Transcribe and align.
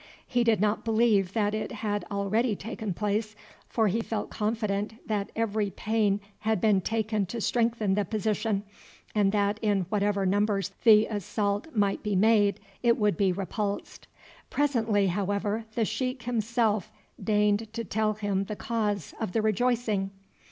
He 0.25 0.43
did 0.43 0.59
not 0.59 0.83
believe 0.83 1.33
that 1.33 1.53
it 1.53 1.71
had 1.71 2.05
already 2.09 2.55
taken 2.55 2.91
place, 2.91 3.35
for 3.69 3.87
he 3.87 4.01
felt 4.01 4.31
confident 4.31 4.95
that 5.07 5.31
every 5.35 5.69
pain 5.69 6.19
had 6.39 6.59
been 6.59 6.81
taken 6.81 7.27
to 7.27 7.39
strengthen 7.39 7.93
the 7.93 8.03
position, 8.03 8.63
and 9.13 9.31
that 9.31 9.59
in 9.61 9.81
whatever 9.89 10.25
numbers 10.25 10.69
the 10.85 11.05
assault 11.05 11.67
might 11.75 12.01
be 12.01 12.15
made 12.15 12.59
it 12.81 12.97
would 12.97 13.15
be 13.15 13.31
repulsed. 13.31 14.07
Presently, 14.49 15.05
however, 15.05 15.65
the 15.75 15.85
sheik 15.85 16.23
himself 16.23 16.91
deigned 17.23 17.71
to 17.73 17.83
tell 17.83 18.13
him 18.13 18.45
the 18.45 18.55
cause 18.55 19.13
of 19.19 19.33
the 19.33 19.41
rejoicing. 19.43 20.09